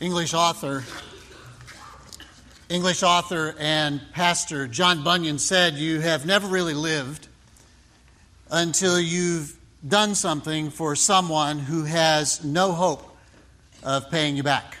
[0.00, 0.82] English author,
[2.70, 7.28] English author and pastor John Bunyan said, You have never really lived
[8.50, 9.54] until you've
[9.86, 13.14] done something for someone who has no hope
[13.82, 14.78] of paying you back.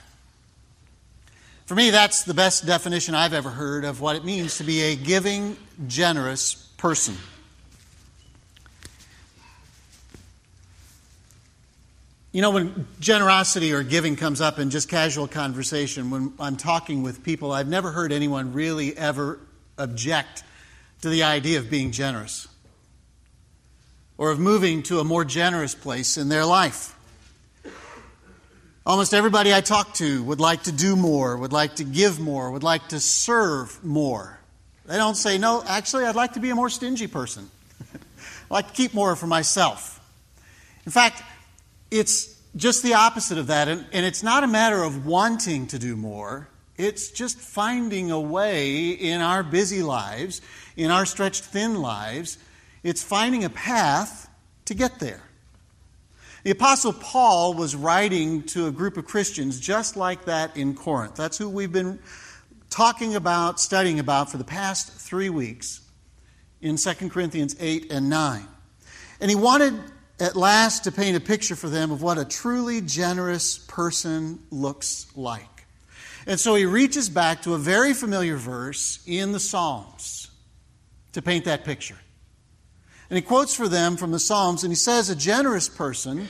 [1.66, 4.80] For me, that's the best definition I've ever heard of what it means to be
[4.80, 7.14] a giving, generous person.
[12.32, 17.02] You know, when generosity or giving comes up in just casual conversation, when I'm talking
[17.02, 19.40] with people, I've never heard anyone really ever
[19.76, 20.44] object
[21.02, 22.46] to the idea of being generous
[24.16, 26.94] or of moving to a more generous place in their life.
[28.86, 32.50] Almost everybody I talk to would like to do more, would like to give more,
[32.52, 34.38] would like to serve more.
[34.86, 37.50] They don't say, no, actually, I'd like to be a more stingy person.
[37.94, 38.00] I'd
[38.50, 39.96] like to keep more for myself.
[40.86, 41.22] In fact,
[41.90, 43.68] it's just the opposite of that.
[43.68, 48.20] And, and it's not a matter of wanting to do more, it's just finding a
[48.20, 50.40] way in our busy lives,
[50.76, 52.38] in our stretched thin lives,
[52.82, 54.30] it's finding a path
[54.64, 55.22] to get there.
[56.42, 61.16] The Apostle Paul was writing to a group of Christians just like that in Corinth.
[61.16, 61.98] That's who we've been
[62.70, 65.82] talking about, studying about for the past three weeks
[66.62, 68.46] in 2 Corinthians 8 and 9.
[69.20, 69.74] And he wanted
[70.20, 75.06] at last to paint a picture for them of what a truly generous person looks
[75.16, 75.66] like.
[76.26, 80.30] And so he reaches back to a very familiar verse in the Psalms
[81.12, 81.98] to paint that picture.
[83.08, 86.28] And he quotes for them from the Psalms, and he says, A generous person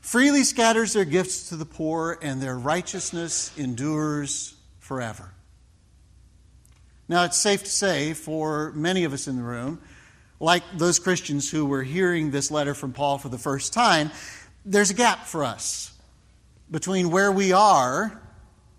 [0.00, 5.32] freely scatters their gifts to the poor, and their righteousness endures forever.
[7.08, 9.80] Now, it's safe to say for many of us in the room
[10.40, 14.10] like those Christians who were hearing this letter from Paul for the first time,
[14.64, 15.92] there's a gap for us
[16.70, 18.20] between where we are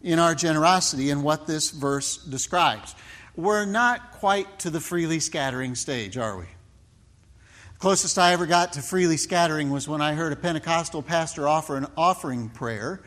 [0.01, 2.95] in our generosity and what this verse describes.
[3.35, 6.45] We're not quite to the freely scattering stage, are we?
[6.45, 11.47] The closest I ever got to freely scattering was when I heard a Pentecostal pastor
[11.47, 13.01] offer an offering prayer,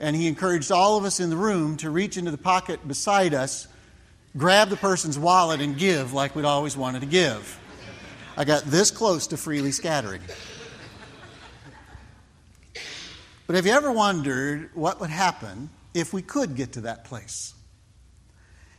[0.00, 3.32] and he encouraged all of us in the room to reach into the pocket beside
[3.32, 3.68] us,
[4.36, 7.60] grab the person's wallet, and give like we'd always wanted to give.
[8.36, 10.20] I got this close to freely scattering.
[13.46, 17.54] But have you ever wondered what would happen if we could get to that place?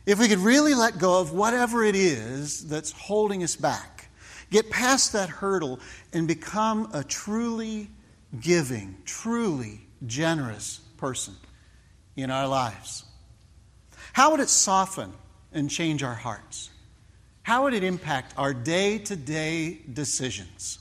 [0.04, 4.08] If we could really let go of whatever it is that's holding us back,
[4.50, 5.80] get past that hurdle,
[6.12, 7.88] and become a truly
[8.40, 11.34] giving, truly generous person
[12.14, 13.04] in our lives?
[14.12, 15.12] How would it soften
[15.52, 16.70] and change our hearts?
[17.46, 20.80] How would it impact our day to day decisions?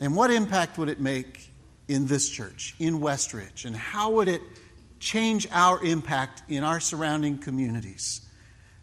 [0.00, 1.52] And what impact would it make
[1.86, 3.66] in this church, in Westridge?
[3.66, 4.42] And how would it
[4.98, 8.20] change our impact in our surrounding communities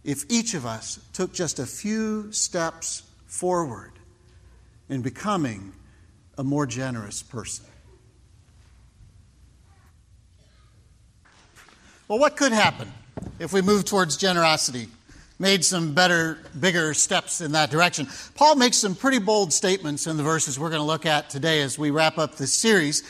[0.06, 3.92] if each of us took just a few steps forward
[4.88, 5.74] in becoming
[6.38, 7.66] a more generous person?
[12.08, 12.94] Well, what could happen
[13.40, 14.88] if we move towards generosity?
[15.38, 18.08] Made some better, bigger steps in that direction.
[18.36, 21.62] Paul makes some pretty bold statements in the verses we're going to look at today
[21.62, 23.04] as we wrap up this series.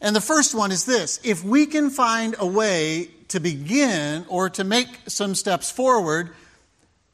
[0.00, 4.48] And the first one is this if we can find a way to begin or
[4.50, 6.30] to make some steps forward,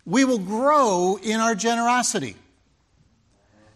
[0.04, 2.36] we will grow in our generosity.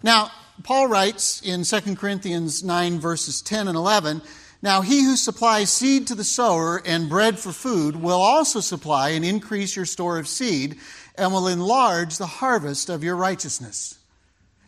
[0.03, 0.31] Now,
[0.62, 4.23] Paul writes in 2 Corinthians 9, verses 10 and 11
[4.61, 9.11] now, he who supplies seed to the sower and bread for food will also supply
[9.11, 10.79] and increase your store of seed
[11.17, 13.99] and will enlarge the harvest of your righteousness.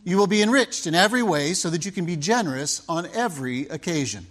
[0.04, 3.62] You will be enriched in every way so that you can be generous on every
[3.66, 4.26] occasion.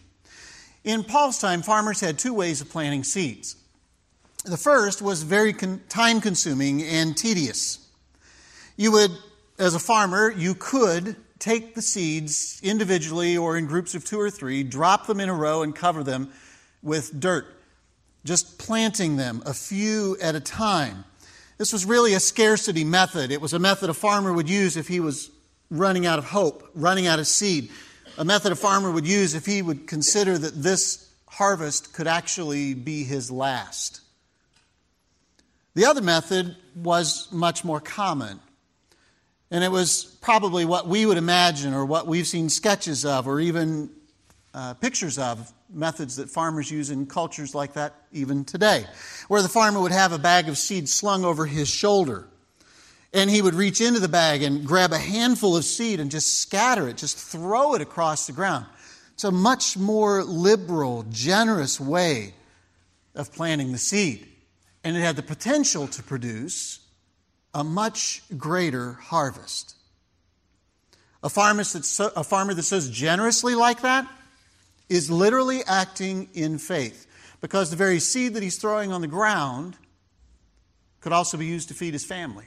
[0.86, 3.58] In Paul's time, farmers had two ways of planting seeds.
[4.46, 7.86] The first was very time consuming and tedious.
[8.78, 9.12] You would,
[9.60, 14.30] as a farmer, you could take the seeds individually or in groups of two or
[14.30, 16.32] three, drop them in a row, and cover them
[16.84, 17.46] with dirt,
[18.26, 21.06] just planting them a few at a time.
[21.58, 23.32] This was really a scarcity method.
[23.32, 25.32] It was a method a farmer would use if he was
[25.70, 27.70] running out of hope, running out of seed.
[28.18, 32.74] A method a farmer would use if he would consider that this harvest could actually
[32.74, 34.02] be his last.
[35.76, 38.40] The other method was much more common.
[39.52, 43.40] And it was probably what we would imagine or what we've seen sketches of or
[43.40, 43.90] even
[44.54, 48.86] uh, pictures of methods that farmers use in cultures like that even today,
[49.28, 52.28] where the farmer would have a bag of seed slung over his shoulder.
[53.12, 56.40] And he would reach into the bag and grab a handful of seed and just
[56.40, 58.66] scatter it, just throw it across the ground.
[59.14, 62.34] It's a much more liberal, generous way
[63.16, 64.28] of planting the seed.
[64.84, 66.79] And it had the potential to produce
[67.54, 69.76] a much greater harvest.
[71.22, 74.08] A farmer, that, a farmer that sows generously like that
[74.88, 77.06] is literally acting in faith
[77.42, 79.76] because the very seed that he's throwing on the ground
[81.02, 82.46] could also be used to feed his family.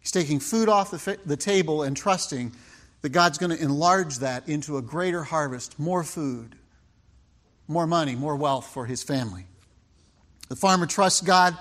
[0.00, 2.52] He's taking food off the, the table and trusting
[3.02, 6.56] that God's going to enlarge that into a greater harvest, more food,
[7.68, 9.46] more money, more wealth for his family.
[10.48, 11.56] The farmer trusts God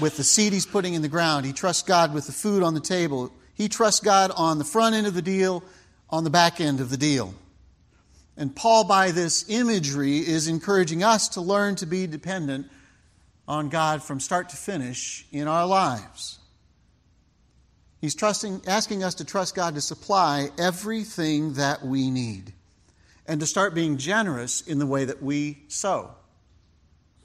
[0.00, 1.44] with the seed he's putting in the ground.
[1.44, 3.32] He trusts God with the food on the table.
[3.54, 5.62] He trusts God on the front end of the deal,
[6.10, 7.34] on the back end of the deal.
[8.36, 12.68] And Paul, by this imagery, is encouraging us to learn to be dependent
[13.46, 16.38] on God from start to finish in our lives.
[18.00, 22.52] He's trusting, asking us to trust God to supply everything that we need
[23.26, 26.14] and to start being generous in the way that we sow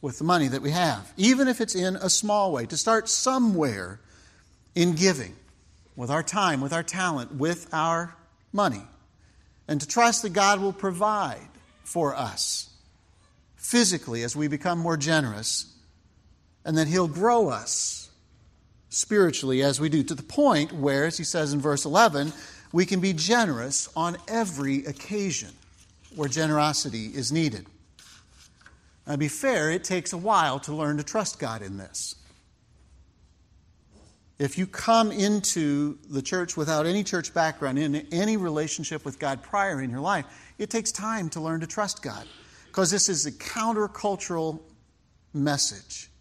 [0.02, 3.10] with the money that we have, even if it's in a small way, to start
[3.10, 4.00] somewhere
[4.76, 5.36] in giving
[5.96, 8.16] with our time, with our talent, with our
[8.54, 8.84] money,
[9.68, 11.50] and to trust that God will provide
[11.84, 12.70] for us
[13.56, 15.74] physically as we become more generous,
[16.64, 18.10] and that He'll grow us
[18.90, 22.32] spiritually as we do, to the point where, as He says in verse 11,
[22.72, 25.50] we can be generous on every occasion
[26.16, 27.66] where generosity is needed.
[29.08, 32.16] Now, to be fair, it takes a while to learn to trust God in this.
[34.38, 39.42] If you come into the church without any church background, in any relationship with God
[39.42, 40.26] prior in your life,
[40.60, 42.28] it takes time to learn to trust God
[42.68, 44.60] because this is a countercultural
[45.34, 46.12] message.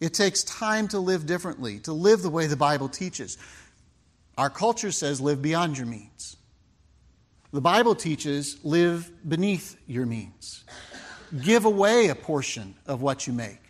[0.00, 3.36] It takes time to live differently, to live the way the Bible teaches.
[4.38, 6.36] Our culture says live beyond your means.
[7.52, 10.64] The Bible teaches live beneath your means.
[11.42, 13.60] Give away a portion of what you make,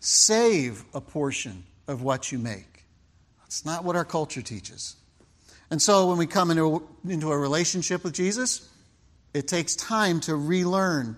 [0.00, 2.84] save a portion of what you make.
[3.46, 4.96] It's not what our culture teaches.
[5.70, 8.68] And so when we come into, into a relationship with Jesus,
[9.34, 11.16] it takes time to relearn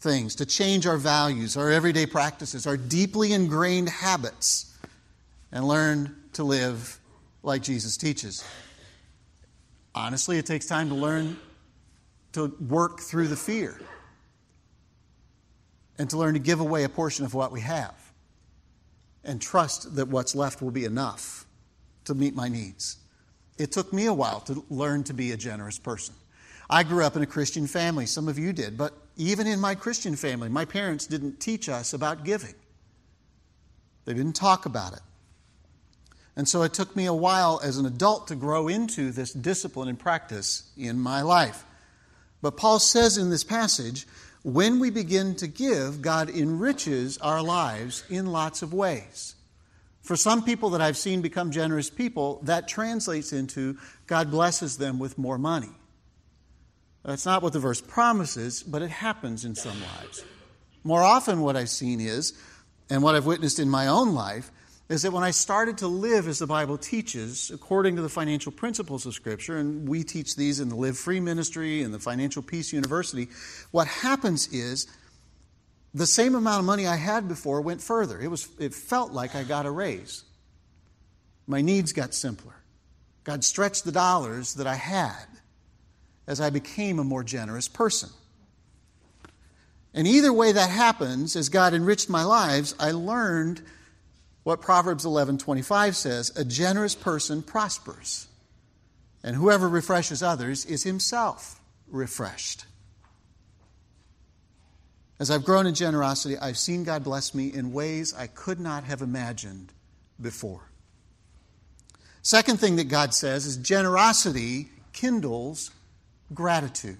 [0.00, 4.76] things, to change our values, our everyday practices, our deeply ingrained habits,
[5.52, 6.98] and learn to live
[7.42, 8.44] like Jesus teaches.
[9.94, 11.36] Honestly, it takes time to learn
[12.32, 13.80] to work through the fear
[16.00, 17.94] and to learn to give away a portion of what we have
[19.22, 21.44] and trust that what's left will be enough
[22.06, 22.96] to meet my needs.
[23.58, 26.14] It took me a while to learn to be a generous person.
[26.70, 29.74] I grew up in a Christian family, some of you did, but even in my
[29.74, 32.54] Christian family, my parents didn't teach us about giving.
[34.06, 35.02] They didn't talk about it.
[36.34, 39.90] And so it took me a while as an adult to grow into this discipline
[39.90, 41.62] and practice in my life.
[42.40, 44.06] But Paul says in this passage
[44.42, 49.34] when we begin to give, God enriches our lives in lots of ways.
[50.02, 53.76] For some people that I've seen become generous people, that translates into
[54.06, 55.70] God blesses them with more money.
[57.04, 60.24] That's not what the verse promises, but it happens in some lives.
[60.84, 62.32] More often, what I've seen is,
[62.88, 64.50] and what I've witnessed in my own life,
[64.90, 68.50] is that when I started to live as the Bible teaches, according to the financial
[68.50, 72.42] principles of Scripture, and we teach these in the Live Free Ministry and the Financial
[72.42, 73.28] Peace University,
[73.70, 74.88] what happens is
[75.94, 78.20] the same amount of money I had before went further.
[78.20, 80.24] It, was, it felt like I got a raise.
[81.46, 82.56] My needs got simpler.
[83.22, 85.26] God stretched the dollars that I had
[86.26, 88.10] as I became a more generous person.
[89.94, 93.62] And either way that happens, as God enriched my lives, I learned
[94.42, 98.26] what Proverbs 11:25 says, a generous person prospers,
[99.22, 102.64] and whoever refreshes others is himself refreshed.
[105.18, 108.84] As I've grown in generosity, I've seen God bless me in ways I could not
[108.84, 109.72] have imagined
[110.18, 110.62] before.
[112.22, 115.70] Second thing that God says is generosity kindles
[116.32, 116.98] gratitude.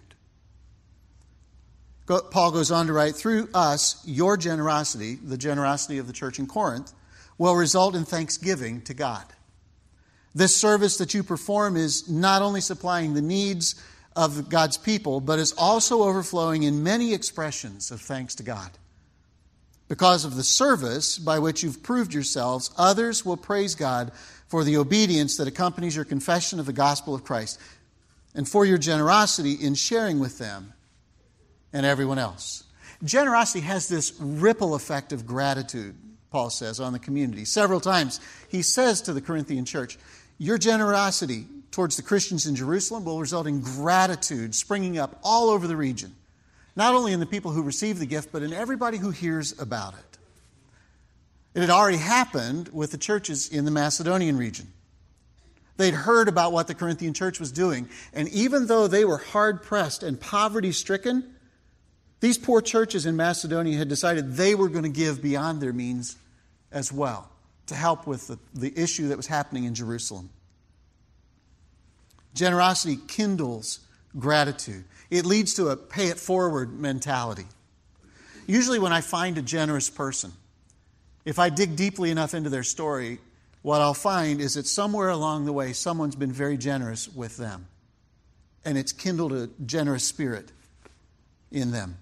[2.06, 6.46] Paul goes on to write, through us, your generosity, the generosity of the church in
[6.46, 6.92] Corinth,
[7.40, 9.24] will result in thanksgiving to God.
[10.34, 13.82] This service that you perform is not only supplying the needs
[14.14, 18.70] of God's people, but is also overflowing in many expressions of thanks to God.
[19.88, 24.12] Because of the service by which you've proved yourselves, others will praise God
[24.48, 27.58] for the obedience that accompanies your confession of the gospel of Christ
[28.34, 30.74] and for your generosity in sharing with them
[31.72, 32.64] and everyone else.
[33.02, 35.96] Generosity has this ripple effect of gratitude
[36.30, 37.44] Paul says, on the community.
[37.44, 39.98] Several times he says to the Corinthian church,
[40.38, 45.66] Your generosity towards the Christians in Jerusalem will result in gratitude springing up all over
[45.66, 46.14] the region,
[46.76, 49.94] not only in the people who receive the gift, but in everybody who hears about
[49.94, 50.18] it.
[51.54, 54.68] It had already happened with the churches in the Macedonian region.
[55.76, 59.62] They'd heard about what the Corinthian church was doing, and even though they were hard
[59.62, 61.34] pressed and poverty stricken,
[62.20, 66.16] these poor churches in Macedonia had decided they were going to give beyond their means
[66.70, 67.30] as well
[67.66, 70.30] to help with the, the issue that was happening in Jerusalem.
[72.34, 73.80] Generosity kindles
[74.18, 77.46] gratitude, it leads to a pay it forward mentality.
[78.46, 80.32] Usually, when I find a generous person,
[81.24, 83.18] if I dig deeply enough into their story,
[83.62, 87.66] what I'll find is that somewhere along the way, someone's been very generous with them.
[88.64, 90.50] And it's kindled a generous spirit
[91.52, 91.96] in them.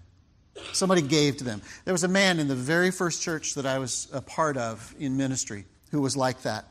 [0.72, 1.62] Somebody gave to them.
[1.84, 4.94] There was a man in the very first church that I was a part of
[4.98, 6.64] in ministry who was like that.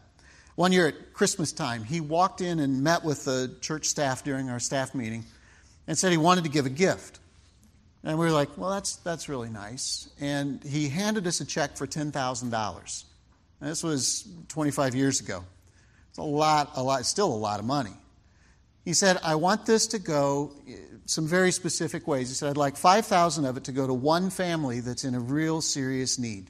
[0.55, 4.49] One year at Christmas time, he walked in and met with the church staff during
[4.49, 5.23] our staff meeting
[5.87, 7.19] and said he wanted to give a gift.
[8.03, 10.09] And we were like, well, that's, that's really nice.
[10.19, 13.03] And he handed us a check for $10,000.
[13.61, 15.43] This was 25 years ago.
[16.09, 17.93] It's a lot, a lot, still a lot of money.
[18.87, 20.75] He said, I want this to go eh,
[21.07, 22.29] some very specific ways.
[22.29, 25.19] He said, I'd like 5,000 of it to go to one family that's in a
[25.19, 26.49] real serious need.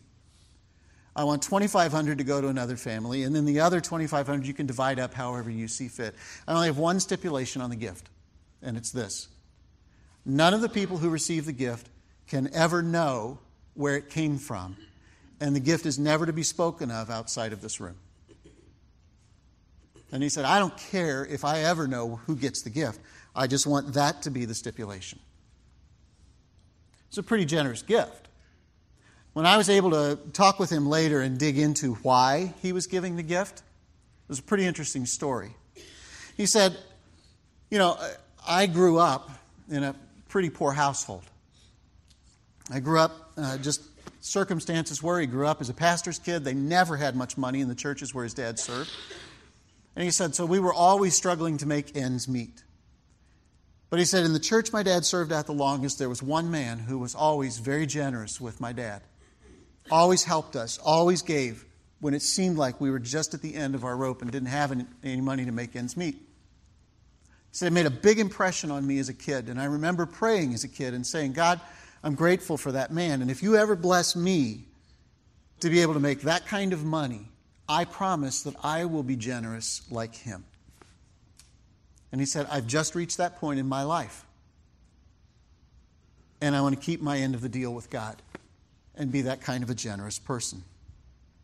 [1.16, 4.68] I want 2,500 to go to another family, and then the other 2,500 you can
[4.68, 6.14] divide up however you see fit.
[6.48, 8.08] I only have one stipulation on the gift,
[8.62, 9.30] and it's this
[10.24, 11.90] None of the people who receive the gift
[12.28, 13.40] can ever know
[13.74, 14.78] where it came from,
[15.42, 17.98] and the gift is never to be spoken of outside of this room.
[20.12, 23.00] And he said, I don't care if I ever know who gets the gift.
[23.36, 25.20] I just want that to be the stipulation.
[27.10, 28.28] It's a pretty generous gift.
[29.34, 32.88] When I was able to talk with him later and dig into why he was
[32.88, 35.56] giving the gift, it was a pretty interesting story.
[36.36, 36.76] He said,
[37.70, 37.98] You know,
[38.48, 39.30] I grew up
[39.70, 39.96] in a
[40.30, 41.24] pretty poor household.
[42.72, 43.82] I grew up uh, just
[44.22, 46.44] circumstances where he grew up as a pastor's kid.
[46.44, 48.90] They never had much money in the churches where his dad served.
[49.98, 52.64] And he said, so we were always struggling to make ends meet.
[53.90, 56.52] But he said, in the church my dad served at the longest, there was one
[56.52, 59.02] man who was always very generous with my dad.
[59.90, 61.66] Always helped us, always gave
[62.00, 64.50] when it seemed like we were just at the end of our rope and didn't
[64.50, 66.14] have any money to make ends meet.
[66.14, 66.22] He
[67.54, 69.50] said, it made a big impression on me as a kid.
[69.50, 71.60] And I remember praying as a kid and saying, God,
[72.04, 73.24] I'm grateful for that man.
[73.24, 74.66] And if you ever bless me
[75.62, 77.30] to be able to make that kind of money,
[77.70, 80.46] I promise that I will be generous like him.
[82.12, 84.26] And he said, I've just reached that point in my life.
[86.40, 88.22] And I want to keep my end of the deal with God
[88.96, 90.64] and be that kind of a generous person.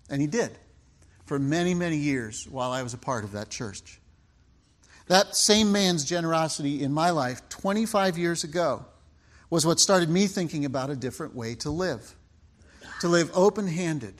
[0.09, 0.51] And he did
[1.25, 3.99] for many, many years while I was a part of that church.
[5.07, 8.85] That same man's generosity in my life 25 years ago
[9.49, 12.15] was what started me thinking about a different way to live.
[13.01, 14.15] To live open handed,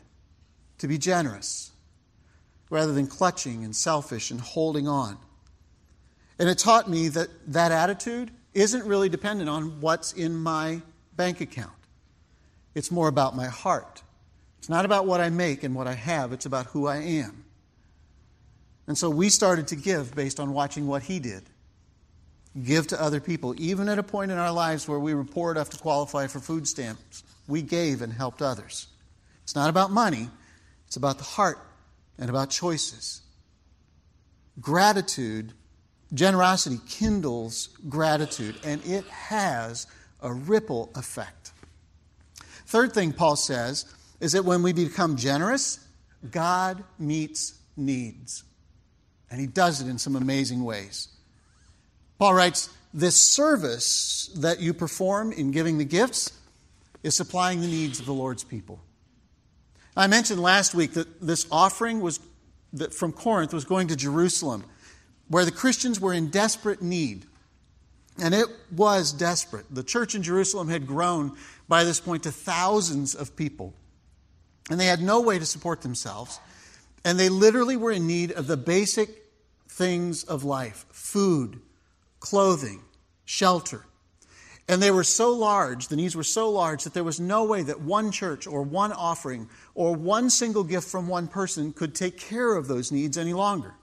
[0.80, 1.72] to be generous,
[2.74, 5.15] rather than clutching and selfish and holding on.
[6.39, 10.82] And it taught me that that attitude isn't really dependent on what's in my
[11.15, 11.72] bank account.
[12.74, 14.01] It's more about my heart.
[14.58, 17.46] It's not about what I make and what I have, it's about who I am.
[18.88, 21.44] And so we started to give based on watching what he did.
[22.63, 25.51] Give to other people, even at a point in our lives where we were poor
[25.51, 27.24] enough to qualify for food stamps.
[27.48, 28.88] We gave and helped others.
[29.44, 30.30] It's not about money,
[30.88, 31.60] it's about the heart
[32.17, 33.22] and about choices.
[34.60, 35.53] Gratitude,
[36.13, 39.88] generosity kindles gratitude, and it has
[40.22, 41.51] a ripple effect.
[42.65, 43.86] Third thing Paul says
[44.20, 45.79] is that when we become generous,
[46.32, 48.43] God meets needs.
[49.29, 51.08] And he does it in some amazing ways.
[52.20, 56.32] Paul writes, This service that you perform in giving the gifts
[57.01, 58.79] is supplying the needs of the Lord's people.
[59.96, 62.20] I mentioned last week that this offering was
[62.74, 64.66] that from Corinth was going to Jerusalem,
[65.28, 67.26] where the Christians were in desperate need.
[68.22, 69.66] And it was desperate.
[69.72, 71.36] The church in Jerusalem had grown
[71.68, 73.74] by this point to thousands of people.
[74.70, 76.40] And they had no way to support themselves.
[77.06, 79.10] And they literally were in need of the basic
[79.68, 81.60] things of life food,
[82.20, 82.84] clothing,
[83.26, 83.86] shelter.
[84.67, 87.63] And they were so large, the needs were so large, that there was no way
[87.63, 92.17] that one church or one offering or one single gift from one person could take
[92.17, 93.74] care of those needs any longer.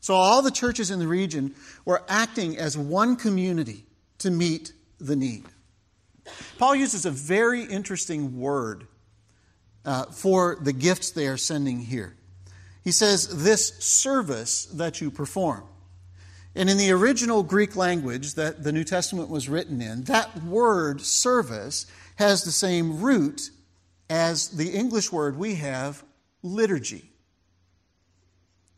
[0.00, 1.54] So all the churches in the region
[1.84, 3.86] were acting as one community
[4.18, 5.44] to meet the need.
[6.58, 8.88] Paul uses a very interesting word
[9.84, 12.16] uh, for the gifts they are sending here.
[12.82, 15.64] He says, This service that you perform.
[16.54, 21.00] And in the original Greek language that the New Testament was written in, that word
[21.00, 23.50] service has the same root
[24.10, 26.04] as the English word we have,
[26.42, 27.10] liturgy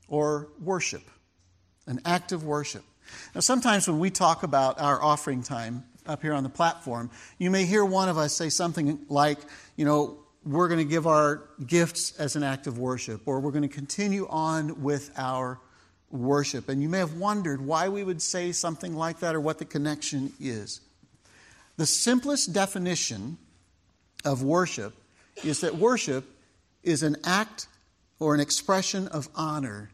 [0.07, 1.03] or worship,
[1.87, 2.85] an act of worship.
[3.35, 7.51] Now, sometimes when we talk about our offering time up here on the platform, you
[7.51, 9.39] may hear one of us say something like,
[9.77, 13.51] you know, we're going to give our gifts as an act of worship, or we're
[13.51, 15.59] going to continue on with our
[16.15, 16.69] worship.
[16.69, 19.65] And you may have wondered why we would say something like that or what the
[19.65, 20.81] connection is.
[21.77, 23.37] The simplest definition
[24.25, 24.95] of worship
[25.43, 26.25] is that worship
[26.83, 27.67] is an act
[28.21, 29.91] or an expression of honor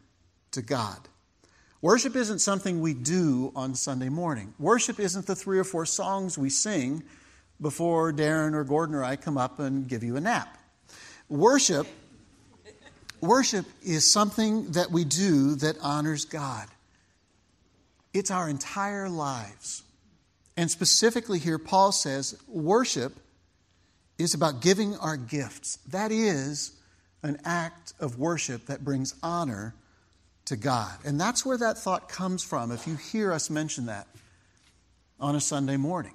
[0.51, 0.99] to God.
[1.81, 4.53] Worship isn't something we do on Sunday morning.
[4.59, 7.01] Worship isn't the three or four songs we sing
[7.59, 10.59] before Darren or Gordon or I come up and give you a nap.
[11.27, 11.87] Worship
[13.21, 16.67] Worship is something that we do that honors God.
[18.13, 19.83] It's our entire lives.
[20.57, 23.13] And specifically here, Paul says worship
[24.17, 25.77] is about giving our gifts.
[25.89, 26.73] That is
[27.23, 29.75] an act of worship that brings honor
[30.45, 30.97] to God.
[31.05, 34.07] And that's where that thought comes from if you hear us mention that
[35.19, 36.13] on a Sunday morning.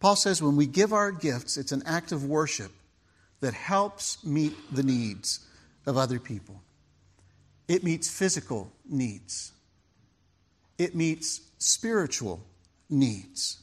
[0.00, 2.72] Paul says when we give our gifts, it's an act of worship
[3.40, 5.46] that helps meet the needs
[5.86, 6.60] of other people.
[7.66, 9.52] It meets physical needs,
[10.78, 12.40] it meets spiritual
[12.88, 13.58] needs.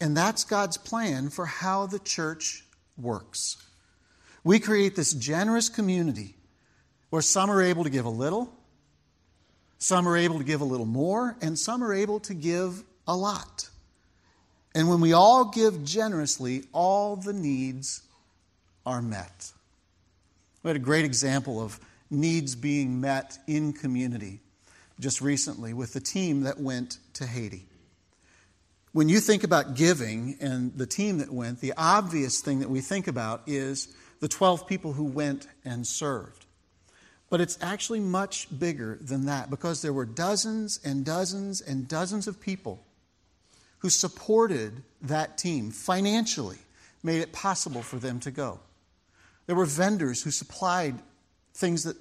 [0.00, 2.64] And that's God's plan for how the church
[2.96, 3.56] works.
[4.44, 6.36] We create this generous community
[7.10, 8.52] where some are able to give a little,
[9.78, 13.16] some are able to give a little more, and some are able to give a
[13.16, 13.68] lot.
[14.74, 18.02] And when we all give generously, all the needs
[18.88, 19.52] are met.
[20.62, 21.78] We had a great example of
[22.10, 24.40] needs being met in community
[24.98, 27.66] just recently with the team that went to Haiti.
[28.92, 32.80] When you think about giving and the team that went, the obvious thing that we
[32.80, 33.88] think about is
[34.20, 36.46] the 12 people who went and served.
[37.28, 42.26] But it's actually much bigger than that because there were dozens and dozens and dozens
[42.26, 42.82] of people
[43.80, 46.58] who supported that team financially,
[47.02, 48.58] made it possible for them to go.
[49.48, 50.94] There were vendors who supplied
[51.54, 51.96] things that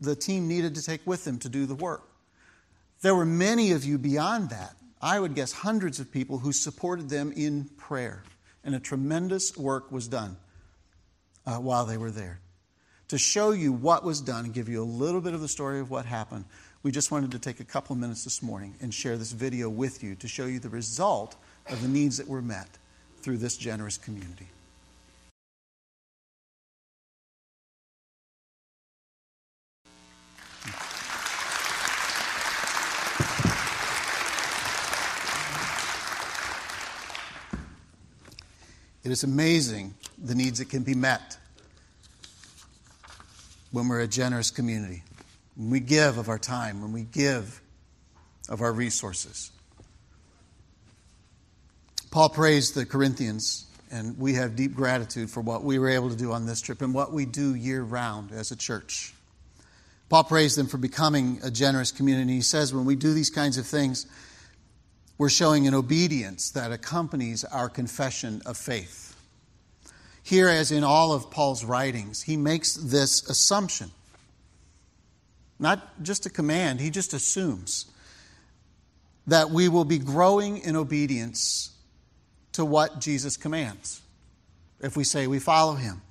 [0.00, 2.08] the team needed to take with them to do the work.
[3.00, 4.76] There were many of you beyond that.
[5.02, 8.22] I would guess hundreds of people who supported them in prayer.
[8.62, 10.36] And a tremendous work was done
[11.44, 12.38] uh, while they were there.
[13.08, 15.80] To show you what was done and give you a little bit of the story
[15.80, 16.44] of what happened,
[16.84, 19.68] we just wanted to take a couple of minutes this morning and share this video
[19.68, 21.34] with you to show you the result
[21.68, 22.68] of the needs that were met
[23.22, 24.46] through this generous community.
[39.06, 41.38] It is amazing the needs that can be met
[43.70, 45.04] when we're a generous community,
[45.54, 47.60] when we give of our time, when we give
[48.48, 49.52] of our resources.
[52.10, 56.16] Paul praised the Corinthians, and we have deep gratitude for what we were able to
[56.16, 59.14] do on this trip and what we do year round as a church.
[60.08, 62.32] Paul praised them for becoming a generous community.
[62.32, 64.04] He says when we do these kinds of things,
[65.18, 69.16] we're showing an obedience that accompanies our confession of faith.
[70.22, 73.90] Here, as in all of Paul's writings, he makes this assumption.
[75.58, 77.86] Not just a command, he just assumes
[79.26, 81.70] that we will be growing in obedience
[82.52, 84.02] to what Jesus commands
[84.80, 86.02] if we say we follow him.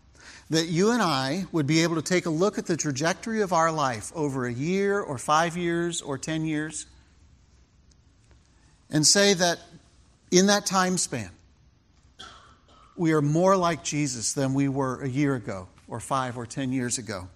[0.49, 3.53] That you and I would be able to take a look at the trajectory of
[3.53, 6.85] our life over a year or five years or ten years
[8.95, 9.59] and say that
[10.31, 11.29] in that time span,
[12.95, 16.71] we are more like Jesus than we were a year ago, or five or ten
[16.71, 17.27] years ago.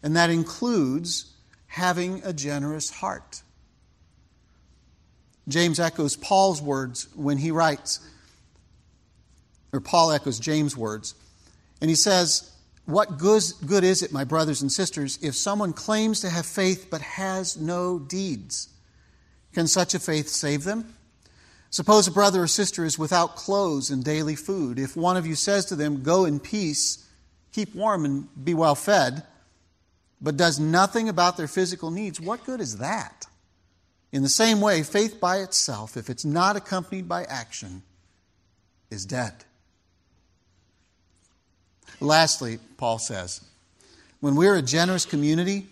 [0.00, 1.32] And that includes
[1.66, 3.42] having a generous heart.
[5.48, 7.98] James echoes Paul's words when he writes,
[9.72, 11.16] or Paul echoes James' words,
[11.80, 12.48] and he says,
[12.84, 16.86] What good, good is it, my brothers and sisters, if someone claims to have faith
[16.92, 18.68] but has no deeds?
[19.54, 20.94] Can such a faith save them?
[21.70, 24.78] Suppose a brother or sister is without clothes and daily food.
[24.78, 27.06] If one of you says to them, Go in peace,
[27.52, 29.22] keep warm, and be well fed,
[30.20, 33.26] but does nothing about their physical needs, what good is that?
[34.12, 37.82] In the same way, faith by itself, if it's not accompanied by action,
[38.90, 39.32] is dead.
[41.98, 43.40] Lastly, Paul says,
[44.20, 45.66] when we're a generous community,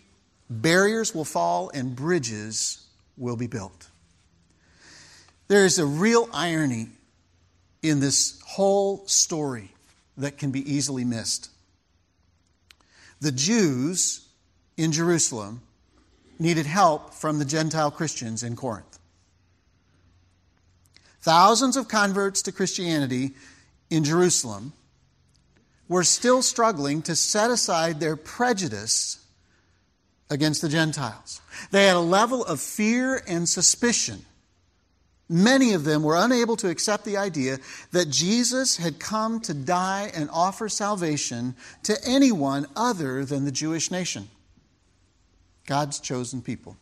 [0.49, 2.80] barriers will fall and bridges
[3.21, 3.89] will be built.
[5.49, 6.89] There is a real irony
[7.83, 9.73] in this whole story
[10.17, 11.51] that can be easily missed.
[13.21, 14.27] The Jews
[14.77, 15.61] in Jerusalem
[16.39, 18.99] needed help from the Gentile Christians in Corinth.
[21.21, 23.33] Thousands of converts to Christianity
[23.91, 24.73] in Jerusalem
[25.89, 29.19] were still struggling to set aside their prejudice
[30.31, 31.40] against the Gentiles.
[31.73, 34.25] They had a level of fear and suspicion.
[35.29, 37.59] Many of them were unable to accept the idea
[37.93, 43.90] that Jesus had come to die and offer salvation to anyone other than the Jewish
[43.90, 44.29] nation,
[45.66, 46.77] God's chosen people.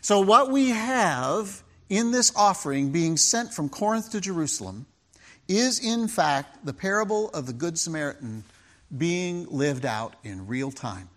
[0.00, 4.86] So, what we have in this offering being sent from Corinth to Jerusalem
[5.48, 8.44] is, in fact, the parable of the Good Samaritan
[8.96, 11.08] being lived out in real time.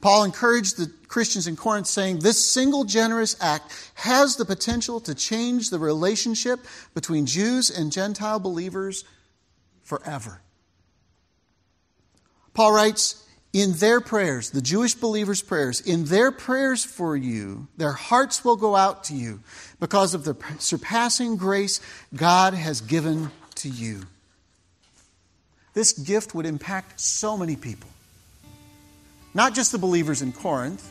[0.00, 5.14] Paul encouraged the Christians in Corinth, saying, This single generous act has the potential to
[5.14, 6.60] change the relationship
[6.94, 9.04] between Jews and Gentile believers
[9.82, 10.40] forever.
[12.54, 17.92] Paul writes, in their prayers, the Jewish believers' prayers, in their prayers for you, their
[17.92, 19.40] hearts will go out to you
[19.80, 21.80] because of the surpassing grace
[22.14, 24.02] God has given to you.
[25.74, 27.88] This gift would impact so many people.
[29.34, 30.88] Not just the believers in Corinth,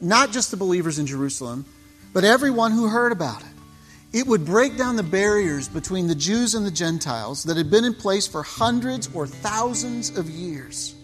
[0.00, 1.64] not just the believers in Jerusalem,
[2.12, 3.46] but everyone who heard about it.
[4.12, 7.84] It would break down the barriers between the Jews and the Gentiles that had been
[7.84, 10.96] in place for hundreds or thousands of years.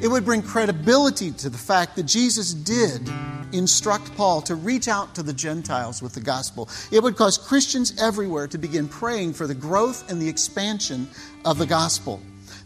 [0.00, 3.10] It would bring credibility to the fact that Jesus did
[3.52, 6.68] instruct Paul to reach out to the Gentiles with the gospel.
[6.90, 11.08] It would cause Christians everywhere to begin praying for the growth and the expansion
[11.44, 12.20] of the gospel.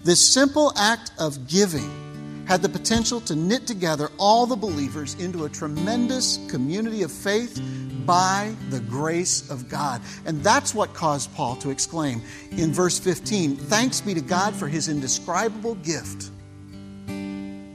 [0.04, 2.07] This simple act of giving
[2.48, 7.62] had the potential to knit together all the believers into a tremendous community of faith
[8.06, 10.00] by the grace of God.
[10.24, 14.66] And that's what caused Paul to exclaim in verse 15 Thanks be to God for
[14.66, 16.30] his indescribable gift,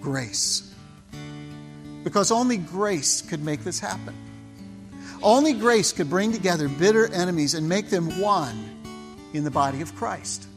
[0.02, 0.74] grace.
[2.04, 4.16] Because only grace could make this happen.
[5.22, 8.72] Only grace could bring together bitter enemies and make them one
[9.34, 10.48] in the body of Christ.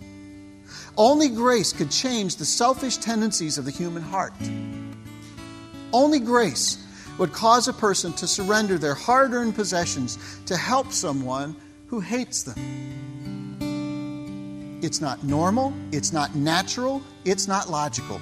[0.97, 4.35] Only grace could change the selfish tendencies of the human heart.
[5.93, 6.79] Only grace
[7.19, 12.43] would cause a person to surrender their hard earned possessions to help someone who hates
[12.43, 12.57] them.
[14.83, 18.21] It's not normal, it's not natural, it's not logical.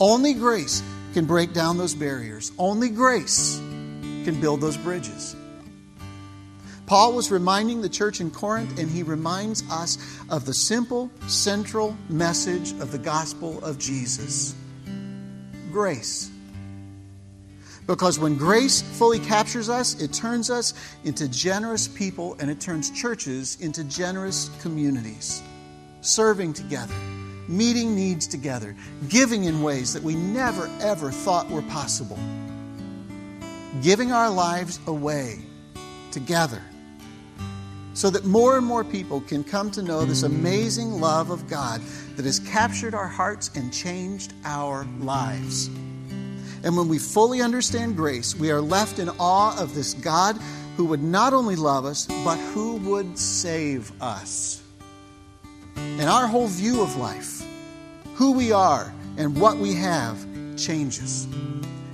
[0.00, 2.52] Only grace can break down those barriers.
[2.58, 5.34] Only grace can build those bridges.
[6.88, 9.98] Paul was reminding the church in Corinth, and he reminds us
[10.30, 14.54] of the simple, central message of the gospel of Jesus.
[15.70, 16.30] Grace.
[17.86, 20.72] Because when grace fully captures us, it turns us
[21.04, 25.42] into generous people and it turns churches into generous communities,
[26.00, 26.94] serving together,
[27.48, 28.74] meeting needs together,
[29.10, 32.18] giving in ways that we never ever thought were possible,
[33.82, 35.38] giving our lives away
[36.12, 36.62] together
[37.98, 41.80] so that more and more people can come to know this amazing love of God
[42.14, 45.66] that has captured our hearts and changed our lives.
[46.62, 50.36] And when we fully understand grace, we are left in awe of this God
[50.76, 54.62] who would not only love us, but who would save us.
[55.74, 57.44] And our whole view of life,
[58.14, 60.24] who we are, and what we have
[60.56, 61.24] changes.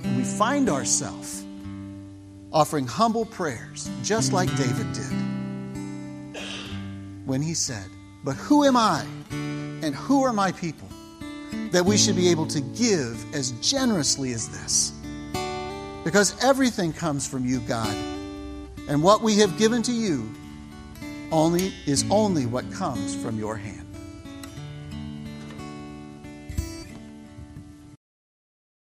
[0.03, 1.43] And we find ourselves
[2.53, 5.24] offering humble prayers, just like David did
[7.25, 7.85] when he said,
[8.23, 10.87] But who am I and who are my people
[11.71, 14.93] that we should be able to give as generously as this?
[16.03, 17.95] Because everything comes from you, God,
[18.87, 20.29] and what we have given to you
[21.31, 23.84] only is only what comes from your hand.